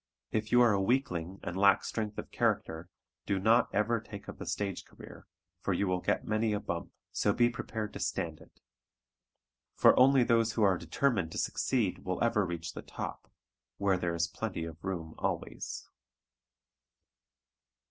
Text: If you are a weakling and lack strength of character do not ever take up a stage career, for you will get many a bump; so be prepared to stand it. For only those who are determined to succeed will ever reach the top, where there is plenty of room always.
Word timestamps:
If 0.31 0.51
you 0.51 0.61
are 0.61 0.73
a 0.73 0.81
weakling 0.81 1.39
and 1.43 1.55
lack 1.55 1.83
strength 1.83 2.17
of 2.17 2.31
character 2.31 2.89
do 3.27 3.37
not 3.37 3.69
ever 3.71 4.01
take 4.01 4.27
up 4.27 4.41
a 4.41 4.47
stage 4.47 4.83
career, 4.83 5.27
for 5.61 5.73
you 5.73 5.87
will 5.87 5.99
get 5.99 6.25
many 6.25 6.53
a 6.53 6.59
bump; 6.59 6.91
so 7.11 7.31
be 7.33 7.51
prepared 7.51 7.93
to 7.93 7.99
stand 7.99 8.39
it. 8.41 8.61
For 9.75 9.95
only 9.99 10.23
those 10.23 10.53
who 10.53 10.63
are 10.63 10.75
determined 10.79 11.31
to 11.33 11.37
succeed 11.37 11.99
will 12.03 12.17
ever 12.23 12.43
reach 12.43 12.73
the 12.73 12.81
top, 12.81 13.31
where 13.77 13.95
there 13.95 14.15
is 14.15 14.27
plenty 14.27 14.65
of 14.65 14.83
room 14.83 15.13
always. 15.19 15.87